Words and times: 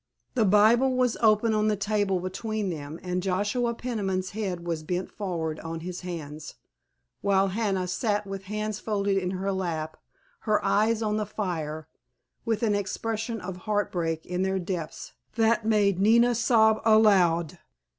The 0.33 0.45
Bible 0.45 0.97
was 0.97 1.15
open 1.21 1.53
on 1.53 1.67
the 1.67 1.75
table 1.75 2.19
between 2.19 2.71
them, 2.71 2.99
and 3.03 3.21
Joshua 3.21 3.75
Peniman's 3.75 4.31
head 4.31 4.65
was 4.65 4.81
bent 4.81 5.11
forward 5.11 5.59
on 5.59 5.81
his 5.81 6.01
hands 6.01 6.55
while 7.21 7.49
Hannah 7.49 7.87
sat 7.87 8.25
with 8.25 8.45
hands 8.45 8.79
folded 8.79 9.15
in 9.15 9.29
her 9.29 9.51
lap, 9.51 9.97
her 10.39 10.59
eyes 10.65 11.03
on 11.03 11.17
the 11.17 11.25
fire, 11.27 11.87
with 12.45 12.63
an 12.63 12.73
expression 12.73 13.39
of 13.41 13.57
heartbreak 13.57 14.25
in 14.25 14.41
their 14.41 14.57
depths 14.57 15.13
that 15.35 15.67
made 15.67 15.99
Nina 15.99 16.33
sob 16.33 16.81
aloud. 16.83 17.59